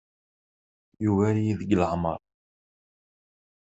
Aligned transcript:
Yugar-iyi 1.03 1.53
deg 1.59 1.71
leɛmeṛ. 1.79 2.19